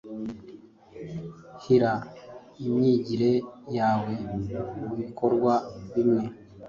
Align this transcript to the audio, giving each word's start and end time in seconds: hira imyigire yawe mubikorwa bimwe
hira 1.63 1.93
imyigire 2.65 3.31
yawe 3.77 4.13
mubikorwa 4.83 5.53
bimwe 5.93 6.23